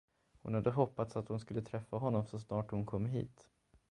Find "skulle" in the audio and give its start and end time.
1.39-1.61